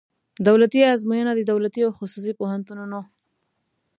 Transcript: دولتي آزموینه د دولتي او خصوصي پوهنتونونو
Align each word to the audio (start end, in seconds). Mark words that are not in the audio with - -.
دولتي 0.47 0.79
آزموینه 0.93 1.31
د 1.35 1.41
دولتي 1.51 1.81
او 1.83 1.91
خصوصي 1.99 2.33
پوهنتونونو 2.39 2.99